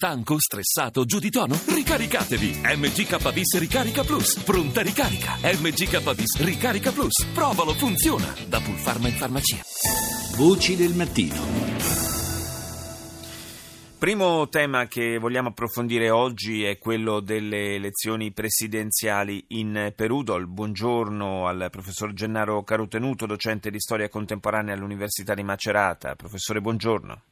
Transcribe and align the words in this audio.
Stanco, 0.00 0.38
stressato, 0.38 1.04
giù 1.04 1.18
di 1.18 1.28
tono? 1.28 1.58
Ricaricatevi! 1.66 2.60
MGK 2.62 3.58
Ricarica 3.58 4.04
Plus. 4.04 4.38
Pronta 4.44 4.80
ricarica. 4.80 5.34
MGK 5.42 6.40
Ricarica 6.40 6.92
Plus. 6.92 7.26
Provalo, 7.34 7.72
funziona. 7.72 8.32
Da 8.46 8.60
Pulpharma 8.60 9.08
in 9.08 9.14
farmacia. 9.14 9.56
Voci 10.36 10.76
del 10.76 10.94
mattino. 10.94 11.34
Primo 13.98 14.48
tema 14.48 14.86
che 14.86 15.18
vogliamo 15.18 15.48
approfondire 15.48 16.10
oggi 16.10 16.62
è 16.62 16.78
quello 16.78 17.18
delle 17.18 17.74
elezioni 17.74 18.30
presidenziali 18.30 19.46
in 19.48 19.92
Perù. 19.96 20.22
Do 20.22 20.36
il 20.36 20.46
buongiorno 20.46 21.48
al 21.48 21.70
professor 21.72 22.12
Gennaro 22.12 22.62
Carutenuto, 22.62 23.26
docente 23.26 23.68
di 23.68 23.80
storia 23.80 24.08
contemporanea 24.08 24.74
all'Università 24.74 25.34
di 25.34 25.42
Macerata. 25.42 26.14
Professore, 26.14 26.60
buongiorno. 26.60 27.22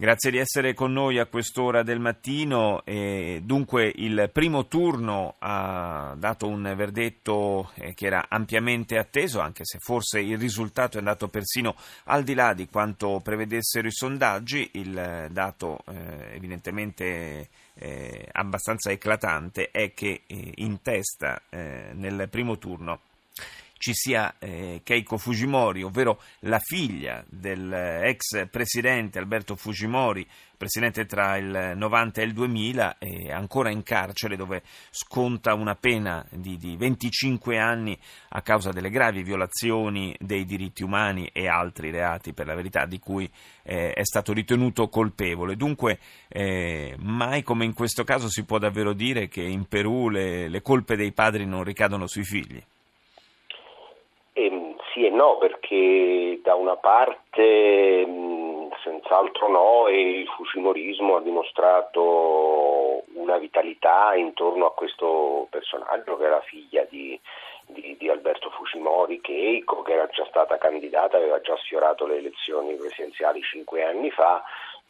Grazie 0.00 0.30
di 0.30 0.38
essere 0.38 0.72
con 0.72 0.94
noi 0.94 1.18
a 1.18 1.26
quest'ora 1.26 1.82
del 1.82 2.00
mattino. 2.00 2.82
E 2.86 3.42
dunque 3.44 3.92
il 3.96 4.30
primo 4.32 4.66
turno 4.66 5.34
ha 5.40 6.14
dato 6.16 6.46
un 6.46 6.72
verdetto 6.74 7.70
eh, 7.74 7.92
che 7.92 8.06
era 8.06 8.24
ampiamente 8.30 8.96
atteso, 8.96 9.40
anche 9.40 9.66
se 9.66 9.76
forse 9.78 10.20
il 10.20 10.38
risultato 10.38 10.96
è 10.96 11.00
andato 11.00 11.28
persino 11.28 11.76
al 12.04 12.22
di 12.22 12.32
là 12.32 12.54
di 12.54 12.66
quanto 12.66 13.20
prevedessero 13.22 13.88
i 13.88 13.92
sondaggi. 13.92 14.70
Il 14.72 15.28
dato 15.32 15.80
eh, 15.86 16.34
evidentemente 16.34 17.50
eh, 17.74 18.26
abbastanza 18.32 18.90
eclatante 18.90 19.68
è 19.70 19.92
che 19.92 20.22
in 20.26 20.80
testa 20.80 21.42
nel 21.50 22.26
primo 22.30 22.56
turno 22.56 23.00
ci 23.80 23.94
sia 23.94 24.34
eh, 24.38 24.82
Keiko 24.84 25.16
Fujimori, 25.16 25.82
ovvero 25.82 26.20
la 26.40 26.58
figlia 26.58 27.24
dell'ex 27.26 28.46
presidente 28.50 29.18
Alberto 29.18 29.56
Fujimori, 29.56 30.26
presidente 30.54 31.06
tra 31.06 31.38
il 31.38 31.72
90 31.76 32.20
e 32.20 32.24
il 32.24 32.34
2000, 32.34 32.98
è 32.98 33.30
ancora 33.30 33.70
in 33.70 33.82
carcere 33.82 34.36
dove 34.36 34.60
sconta 34.90 35.54
una 35.54 35.76
pena 35.76 36.22
di, 36.30 36.58
di 36.58 36.76
25 36.76 37.58
anni 37.58 37.98
a 38.28 38.42
causa 38.42 38.70
delle 38.70 38.90
gravi 38.90 39.22
violazioni 39.22 40.14
dei 40.20 40.44
diritti 40.44 40.82
umani 40.82 41.30
e 41.32 41.48
altri 41.48 41.90
reati, 41.90 42.34
per 42.34 42.44
la 42.44 42.54
verità, 42.54 42.84
di 42.84 42.98
cui 42.98 43.30
eh, 43.62 43.94
è 43.94 44.04
stato 44.04 44.34
ritenuto 44.34 44.88
colpevole. 44.88 45.56
Dunque, 45.56 45.98
eh, 46.28 46.96
mai 46.98 47.42
come 47.42 47.64
in 47.64 47.72
questo 47.72 48.04
caso 48.04 48.28
si 48.28 48.44
può 48.44 48.58
davvero 48.58 48.92
dire 48.92 49.26
che 49.28 49.40
in 49.40 49.64
Perù 49.64 50.10
le, 50.10 50.48
le 50.48 50.60
colpe 50.60 50.96
dei 50.96 51.12
padri 51.12 51.46
non 51.46 51.64
ricadono 51.64 52.06
sui 52.06 52.24
figli? 52.24 52.62
Sì 55.00 55.06
e 55.06 55.10
no, 55.10 55.38
perché 55.38 56.40
da 56.42 56.54
una 56.54 56.76
parte 56.76 58.04
mh, 58.06 58.68
senz'altro 58.82 59.48
no 59.48 59.86
e 59.86 60.20
il 60.20 60.28
fujimorismo 60.28 61.16
ha 61.16 61.20
dimostrato 61.22 63.04
una 63.14 63.38
vitalità 63.38 64.14
intorno 64.14 64.66
a 64.66 64.74
questo 64.74 65.46
personaggio 65.50 66.16
che 66.18 66.28
la 66.28 66.42
figlia 66.42 66.84
di, 66.88 67.18
di, 67.66 67.96
di 67.98 68.08
Alberto 68.10 68.50
Fujimori, 68.50 69.20
Keiko, 69.20 69.82
che 69.82 69.94
era 69.94 70.06
già 70.08 70.26
stata 70.26 70.58
candidata, 70.58 71.16
aveva 71.16 71.40
già 71.40 71.56
sfiorato 71.56 72.06
le 72.06 72.18
elezioni 72.18 72.74
presidenziali 72.74 73.40
cinque 73.42 73.84
anni 73.84 74.10
fa 74.10 74.42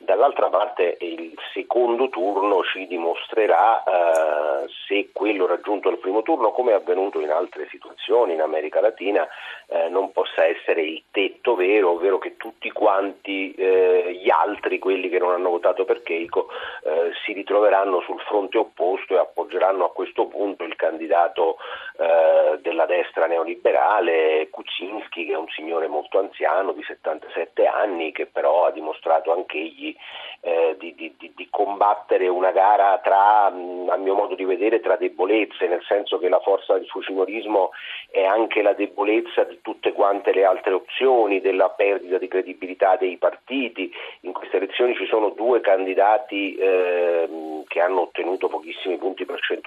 Dall'altra 0.03 0.49
parte 0.49 0.97
il 1.01 1.35
secondo 1.53 2.09
turno 2.09 2.63
ci 2.65 2.87
dimostrerà 2.87 3.83
eh, 3.83 4.67
se 4.89 5.11
quello 5.13 5.47
raggiunto 5.47 5.91
al 5.91 5.99
primo 5.99 6.23
turno, 6.23 6.53
come 6.53 6.71
è 6.73 6.75
avvenuto 6.75 7.21
in 7.21 7.31
altre 7.31 7.69
situazioni 7.69 8.33
in 8.33 8.41
America 8.41 8.81
Latina, 8.81 9.29
eh, 9.67 9.91
non 9.91 10.11
possa 10.11 10.47
essere 10.47 10.81
il 10.81 11.03
tetto 11.11 11.30
vero, 11.57 11.91
ovvero 11.91 12.19
che 12.19 12.37
tutti 12.37 12.71
quanti 12.71 13.53
eh, 13.53 14.19
gli 14.21 14.31
altri, 14.31 14.79
quelli 14.79 15.09
che 15.09 15.19
non 15.19 15.33
hanno 15.33 15.51
votato 15.51 15.85
per 15.85 16.03
Keiko, 16.03 16.49
eh, 16.85 17.11
si 17.25 17.33
ritroveranno 17.33 18.01
sul 18.01 18.21
fronte 18.21 18.59
opposto 18.59 19.15
e 19.15 19.19
appoggeranno 19.19 19.85
a 19.85 19.93
questo 19.93 20.27
punto 20.27 20.65
il 20.65 20.77
candidato 20.77 21.57
eh, 21.99 22.59
della 22.61 22.87
destra 22.87 23.27
neoliberale, 23.27 24.49
Kuczynski, 24.51 25.27
che 25.27 25.33
è 25.33 25.37
un 25.37 25.49
signore 25.49 25.89
molto 25.89 26.19
anziano 26.19 26.73
di 26.73 26.83
77 26.83 27.67
anni, 27.67 28.13
che 28.13 28.27
però 28.27 28.67
ha 28.67 28.71
dimostrato 28.71 29.33
anch'egli 29.33 29.95
eh, 30.41 30.77
di, 30.79 30.95
di, 30.95 31.15
di, 31.19 31.49
combattere 31.51 32.29
una 32.29 32.51
gara 32.51 32.99
tra, 32.99 33.45
a 33.47 33.97
mio 33.97 34.15
modo 34.15 34.35
di 34.35 34.45
vedere, 34.45 34.81
tra 34.81 34.97
debolezze, 34.97 35.67
nel 35.67 35.83
senso 35.87 36.19
che 36.19 36.29
la 36.29 36.41
forza 36.41 36.75
del 36.75 36.87
fujimorismo 36.87 37.71
è 38.11 38.25
anche 38.25 38.63
la 38.63 38.73
debolezza 38.73 39.45
di 39.45 39.59
tutte 39.61 39.93
quante 39.93 40.33
le 40.33 40.45
altre 40.45 40.73
opzioni, 40.73 41.30
della 41.39 41.69
perdita 41.69 42.19
di 42.19 42.27
credibilità 42.27 42.97
dei 42.97 43.19
partiti. 43.19 43.93
In 44.23 44.33
queste 44.33 44.57
elezioni 44.57 44.97
ci 44.97 45.07
sono 45.07 45.29
due 45.29 45.61
candidati 45.61 46.57
eh, 46.57 47.29
che 47.69 47.81
hanno 47.81 48.01
ottenuto 48.01 48.49
pochissimi 48.49 48.97
punti 48.97 49.10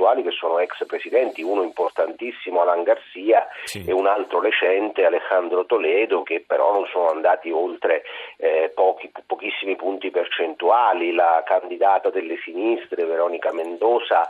percentuali, 0.03 0.23
che 0.23 0.31
sono 0.31 0.59
ex 0.59 0.85
presidenti, 0.85 1.41
uno 1.41 1.63
importantissimo 1.63 2.61
Alan 2.61 2.83
Garcia 2.83 3.47
sì. 3.63 3.83
e 3.87 3.93
un 3.93 4.05
altro 4.05 4.41
recente 4.41 5.05
Alejandro 5.05 5.65
Toledo, 5.65 6.23
che 6.23 6.43
però 6.45 6.73
non 6.73 6.85
sono 6.91 7.09
andati 7.09 7.49
oltre 7.49 8.03
eh, 8.37 8.71
pochi, 8.75 9.09
pochissimi 9.25 9.75
punti 9.75 10.11
percentuali, 10.11 11.13
la 11.13 11.41
candidata 11.45 12.09
delle 12.09 12.37
sinistre 12.43 13.05
Veronica 13.05 13.53
Mendoza 13.53 14.29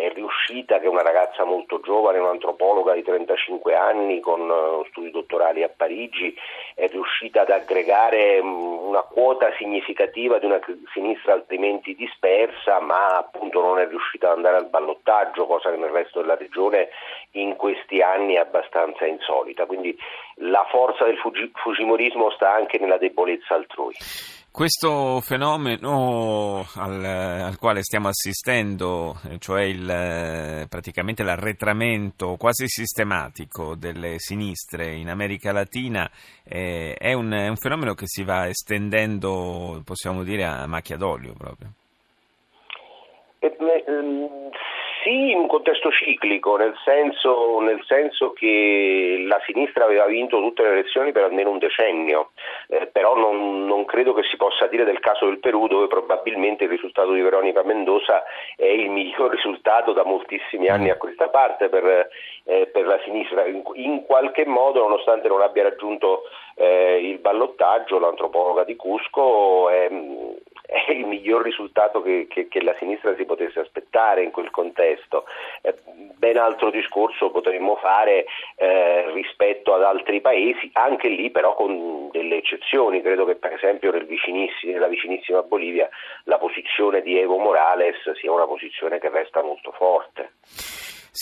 è 0.00 0.10
riuscita, 0.14 0.78
che 0.78 0.86
è 0.86 0.88
una 0.88 1.02
ragazza 1.02 1.44
molto 1.44 1.80
giovane, 1.80 2.18
un'antropologa 2.18 2.94
di 2.94 3.02
35 3.02 3.74
anni 3.74 4.20
con 4.20 4.40
uh, 4.40 4.84
studi 4.88 5.10
dottorali 5.10 5.62
a 5.62 5.68
Parigi, 5.68 6.34
è 6.74 6.88
riuscita 6.88 7.42
ad 7.42 7.50
aggregare 7.50 8.40
una 8.90 9.02
quota 9.02 9.52
significativa 9.56 10.38
di 10.38 10.46
una 10.46 10.60
sinistra 10.92 11.32
altrimenti 11.32 11.94
dispersa, 11.94 12.80
ma 12.80 13.16
appunto 13.16 13.60
non 13.60 13.78
è 13.78 13.86
riuscita 13.86 14.30
ad 14.30 14.36
andare 14.36 14.56
al 14.56 14.68
ballottaggio, 14.68 15.46
cosa 15.46 15.70
che 15.70 15.76
nel 15.76 15.90
resto 15.90 16.20
della 16.20 16.36
regione 16.36 16.88
in 17.32 17.56
questi 17.56 18.02
anni 18.02 18.34
è 18.34 18.38
abbastanza 18.38 19.06
insolita. 19.06 19.66
Quindi 19.66 19.96
la 20.36 20.66
forza 20.68 21.04
del 21.04 21.18
fujimorismo 21.54 22.30
sta 22.30 22.52
anche 22.52 22.78
nella 22.78 22.98
debolezza 22.98 23.54
altrui. 23.54 23.94
Questo 24.52 25.20
fenomeno 25.20 26.66
al, 26.74 27.04
al, 27.04 27.56
quale 27.58 27.82
stiamo 27.82 28.08
assistendo, 28.08 29.16
cioè 29.38 29.62
il, 29.62 30.66
praticamente 30.68 31.22
l'arretramento 31.22 32.34
quasi 32.36 32.66
sistematico 32.66 33.76
delle 33.76 34.18
sinistre 34.18 34.92
in 34.96 35.08
America 35.08 35.52
Latina, 35.52 36.10
eh, 36.42 36.94
è, 36.98 37.12
un, 37.12 37.30
è, 37.30 37.46
un, 37.46 37.56
fenomeno 37.56 37.94
che 37.94 38.06
si 38.06 38.24
va 38.24 38.48
estendendo, 38.48 39.80
possiamo 39.84 40.24
dire, 40.24 40.44
a 40.44 40.66
macchia 40.66 40.96
d'olio 40.96 41.32
proprio. 41.34 41.70
Eh, 43.38 43.56
ehm, 43.86 44.50
sì, 45.02 45.30
in 45.30 45.38
un 45.38 45.46
contesto 45.46 45.90
ciclico, 45.90 46.56
nel 46.56 46.74
senso, 46.84 47.60
nel 47.60 47.82
senso, 47.86 48.32
che 48.32 49.24
la 49.26 49.40
sinistra 49.46 49.84
aveva 49.84 50.06
vinto 50.06 50.40
tutte 50.40 50.62
le 50.62 50.70
elezioni 50.70 51.12
per 51.12 51.24
almeno 51.24 51.50
un 51.50 51.58
decennio, 51.58 52.30
eh, 52.68 52.86
però 52.86 53.16
non, 53.16 53.66
non, 53.66 53.84
credo 53.84 54.12
che 54.12 54.22
si 54.24 54.36
possa 54.36 54.66
dire 54.66 54.84
del 54.84 55.00
caso 55.00 55.26
del 55.26 55.38
Perù 55.38 55.66
dove 55.66 55.86
probabilmente 55.86 56.64
il 56.64 56.70
risultato 56.70 57.12
di 57.12 57.20
Veronica 57.20 57.62
Mendoza 57.62 58.22
è 58.56 58.66
il 58.66 58.90
miglior 58.90 59.30
risultato 59.34 59.92
da 59.92 60.04
moltissimi 60.04 60.68
anni 60.68 60.90
a 60.90 60.96
questa 60.96 61.28
parte 61.28 61.68
per, 61.68 62.08
eh, 62.44 62.66
per 62.66 62.86
la 62.86 63.00
sinistra. 63.04 63.46
In, 63.46 63.62
in, 63.74 64.04
qualche 64.04 64.44
modo, 64.46 64.80
nonostante 64.80 65.28
non 65.28 65.40
abbia 65.40 65.62
raggiunto 65.62 66.22
eh, 66.56 66.98
il 67.02 67.18
ballottaggio, 67.18 67.98
l'antropologa 67.98 68.64
di 68.64 68.76
Cusco 68.76 69.68
è, 69.70 69.88
è 70.70 70.92
il 70.92 71.04
miglior 71.04 71.42
risultato 71.42 72.00
che, 72.00 72.26
che, 72.28 72.46
che, 72.46 72.62
la 72.62 72.74
sinistra 72.78 73.14
si 73.16 73.24
potesse 73.24 73.58
aspettare 73.58 74.22
in 74.22 74.30
quel 74.30 74.50
contesto. 74.50 75.24
Eh, 75.62 75.74
ben 76.16 76.36
altro 76.36 76.70
discorso 76.70 77.30
potremmo 77.30 77.76
fare 77.76 78.26
eh, 78.56 79.10
rispetto 79.12 79.74
ad 79.74 79.82
altri 79.82 80.20
paesi, 80.20 80.70
anche 80.74 81.08
lì 81.08 81.30
però 81.30 81.54
con 81.54 82.10
delle 82.12 82.36
eccezioni. 82.36 83.02
Credo 83.02 83.24
che 83.24 83.34
per 83.34 83.52
esempio 83.52 83.90
nel 83.90 84.06
nella 84.62 84.88
vicinissima 84.88 85.42
Bolivia 85.42 85.88
la 86.24 86.38
posizione 86.38 87.02
di 87.02 87.18
Evo 87.18 87.38
Morales 87.38 87.96
sia 88.12 88.30
una 88.30 88.46
posizione 88.46 88.98
che 88.98 89.08
resta 89.08 89.42
molto 89.42 89.72
forte. 89.72 90.32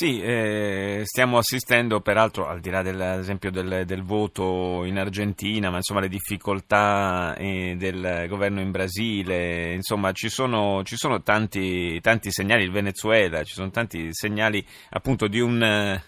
Sì, 0.01 0.21
eh, 0.21 1.01
stiamo 1.03 1.39
assistendo 1.39 2.01
peraltro, 2.01 2.47
al 2.47 2.61
di 2.61 2.71
là 2.71 2.83
del, 2.83 3.01
ad 3.01 3.19
esempio 3.19 3.51
del, 3.51 3.83
del, 3.85 4.05
voto 4.05 4.85
in 4.85 4.97
Argentina, 4.97 5.71
ma 5.71 5.79
insomma 5.79 5.99
le 5.99 6.09
difficoltà 6.09 7.35
eh, 7.35 7.75
del 7.77 8.27
governo 8.29 8.61
in 8.61 8.71
Brasile, 8.71 9.75
insomma 9.75 10.13
ci 10.13 10.29
sono, 10.29 10.85
ci 10.85 10.95
sono 10.97 11.21
tanti, 11.23 11.99
tanti, 12.01 12.31
segnali, 12.31 12.63
il 12.63 12.71
Venezuela, 12.71 13.43
ci 13.43 13.55
sono 13.55 13.71
tanti 13.71 14.11
segnali 14.13 14.65
appunto 14.91 15.27
di 15.27 15.41
un, 15.41 15.61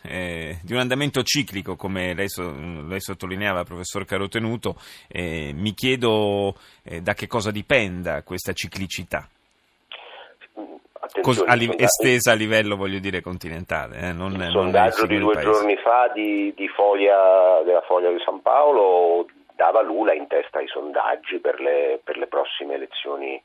eh, 0.03 0.61
di 0.63 0.73
un 0.73 0.79
andamento 0.79 1.25
ciclico, 1.25 1.75
come 1.75 2.15
lei, 2.15 2.29
lei, 2.87 3.01
sottolineava, 3.01 3.65
professor 3.65 4.05
Carotenuto. 4.05 4.81
mi 5.13 5.75
chiedo 5.75 6.57
eh, 6.85 7.01
da 7.01 7.15
che 7.15 7.27
cosa 7.27 7.51
dipenda 7.51 8.23
questa 8.23 8.53
ciclicità. 8.53 9.29
Cos- 11.21 11.43
a 11.47 11.55
li- 11.55 11.75
estesa 11.77 12.33
a 12.33 12.35
livello, 12.35 12.77
voglio 12.77 12.99
dire, 12.99 13.21
continentale. 13.21 13.99
Eh? 13.99 14.13
Non, 14.13 14.33
il 14.33 14.39
non 14.39 14.51
sondaggio 14.51 15.07
di 15.07 15.19
due 15.19 15.39
giorni 15.41 15.77
fa 15.77 16.11
di, 16.15 16.53
di 16.57 16.69
Foglia, 16.69 17.61
della 17.65 17.83
Foglia 17.83 18.11
di 18.11 18.21
San 18.25 18.41
Paolo 18.43 19.00
dava 19.81 19.83
Lula 19.83 20.13
in 20.13 20.27
testa 20.27 20.59
ai 20.59 20.69
sondaggi 20.69 21.39
per 21.39 21.61
le, 21.61 22.01
per 22.03 22.17
le 22.17 22.27
prossime 22.27 22.75
elezioni 22.75 23.43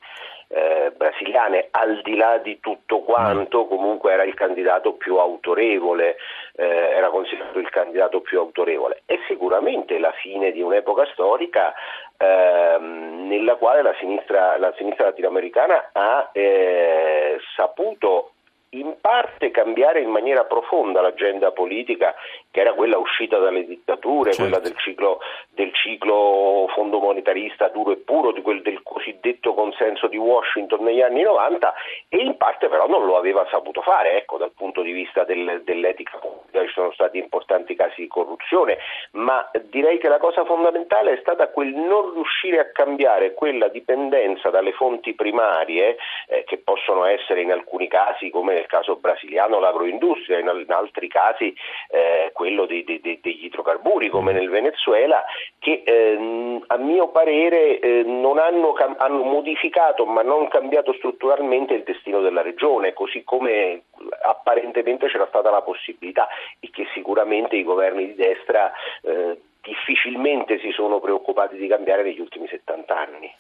eh, 0.47 0.91
brasiliane, 0.95 1.69
al 1.71 2.01
di 2.03 2.15
là 2.15 2.37
di 2.37 2.59
tutto 2.59 2.99
quanto, 2.99 3.65
comunque 3.65 4.11
era 4.11 4.23
il 4.23 4.35
candidato 4.35 4.93
più 4.93 5.17
autorevole, 5.17 6.17
eh, 6.55 6.65
era 6.65 7.09
considerato 7.09 7.59
il 7.59 7.69
candidato 7.69 8.21
più 8.21 8.39
autorevole. 8.39 9.01
È 9.05 9.17
sicuramente 9.27 9.97
la 9.97 10.11
fine 10.11 10.51
di 10.51 10.61
un'epoca 10.61 11.05
storica 11.13 11.73
ehm, 12.17 13.27
nella 13.27 13.55
quale 13.55 13.81
la 13.81 13.95
sinistra, 13.99 14.57
la 14.57 14.73
sinistra 14.77 15.05
latinoamericana 15.05 15.89
ha 15.93 16.29
eh, 16.31 17.39
saputo 17.55 18.31
in 18.79 18.95
parte 18.99 19.51
cambiare 19.51 20.01
in 20.01 20.09
maniera 20.09 20.43
profonda 20.45 21.01
l'agenda 21.01 21.51
politica 21.51 22.13
che 22.51 22.61
era 22.61 22.73
quella 22.73 22.97
uscita 22.97 23.37
dalle 23.37 23.65
dittature, 23.65 24.33
certo. 24.33 24.49
quella 24.49 24.59
del 24.59 24.77
ciclo, 24.77 25.19
del 25.49 25.73
ciclo 25.73 26.67
fondo 26.73 26.99
monetarista 26.99 27.69
duro 27.69 27.91
e 27.91 27.97
puro, 27.97 28.33
quel, 28.41 28.61
del 28.61 28.81
cosiddetto 28.83 29.53
consenso 29.53 30.07
di 30.07 30.17
Washington 30.17 30.83
negli 30.83 31.01
anni 31.01 31.21
90 31.21 31.73
e 32.09 32.17
in 32.17 32.37
parte 32.37 32.67
però 32.67 32.87
non 32.87 33.05
lo 33.05 33.17
aveva 33.17 33.47
saputo 33.49 33.81
fare, 33.81 34.17
ecco, 34.17 34.37
dal 34.37 34.51
punto 34.55 34.81
di 34.81 34.91
vista 34.91 35.23
del, 35.23 35.61
dell'etica 35.63 36.17
pubblica 36.17 36.43
ci 36.65 36.73
sono 36.73 36.91
stati 36.91 37.17
importanti 37.17 37.75
casi 37.75 38.01
di 38.01 38.07
corruzione, 38.07 38.77
ma 39.11 39.49
direi 39.63 39.97
che 39.97 40.07
la 40.07 40.17
cosa 40.17 40.45
fondamentale 40.45 41.13
è 41.13 41.17
stata 41.19 41.49
quel 41.49 41.73
non 41.73 42.13
riuscire 42.13 42.59
a 42.59 42.71
cambiare 42.71 43.33
quella 43.33 43.67
dipendenza 43.67 44.49
dalle 44.49 44.71
fonti 44.73 45.13
primarie 45.13 45.97
eh, 46.27 46.43
che 46.45 46.57
possono 46.57 47.05
essere 47.05 47.41
in 47.41 47.51
alcuni 47.51 47.87
casi 47.87 48.29
come 48.29 48.64
nel 48.65 48.67
caso 48.67 48.95
brasiliano 48.95 49.59
l'agroindustria, 49.59 50.39
in, 50.39 50.65
altri 50.69 51.07
casi 51.07 51.55
eh, 51.89 52.31
quello 52.33 52.65
dei, 52.65 52.83
dei, 52.83 52.99
degli 52.99 53.45
idrocarburi 53.45 54.09
come 54.09 54.33
nel 54.33 54.49
Venezuela, 54.49 55.23
che 55.59 55.83
eh, 55.85 56.61
a 56.67 56.77
mio 56.77 57.09
parere 57.09 57.79
eh, 57.79 58.03
non 58.03 58.39
hanno, 58.39 58.73
hanno 58.97 59.23
modificato 59.23 60.05
ma 60.05 60.21
non 60.21 60.47
cambiato 60.47 60.93
strutturalmente 60.93 61.73
il 61.73 61.83
destino 61.83 62.21
della 62.21 62.41
regione, 62.41 62.93
così 62.93 63.23
come 63.23 63.83
apparentemente 64.23 65.07
c'era 65.07 65.27
stata 65.27 65.51
la 65.51 65.61
possibilità 65.61 66.27
e 66.59 66.69
che 66.71 66.87
sicuramente 66.93 67.55
i 67.55 67.63
governi 67.63 68.07
di 68.07 68.15
destra 68.15 68.71
eh, 69.01 69.37
difficilmente 69.65 70.59
si 70.59 70.71
sono 70.71 70.99
preoccupati 70.99 71.57
di 71.57 71.67
cambiare 71.67 72.03
negli 72.03 72.19
ultimi 72.19 72.47
70 72.47 72.95
anni. 72.95 73.33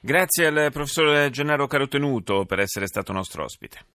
Grazie 0.00 0.46
al 0.46 0.70
professor 0.72 1.28
Gennaro 1.30 1.66
Carotenuto 1.66 2.44
per 2.44 2.60
essere 2.60 2.86
stato 2.86 3.12
nostro 3.12 3.44
ospite. 3.44 3.84